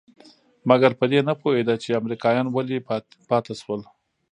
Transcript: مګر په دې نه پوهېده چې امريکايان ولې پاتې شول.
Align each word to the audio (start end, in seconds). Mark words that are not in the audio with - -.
مګر 0.69 0.91
په 0.99 1.05
دې 1.11 1.19
نه 1.29 1.33
پوهېده 1.41 1.75
چې 1.83 1.97
امريکايان 2.01 2.47
ولې 2.49 2.77
پاتې 3.29 3.53
شول. 3.61 3.81